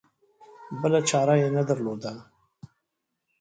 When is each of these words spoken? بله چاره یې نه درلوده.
بله 0.81 0.99
چاره 1.09 1.35
یې 1.41 1.47
نه 1.57 1.63
درلوده. 1.69 2.13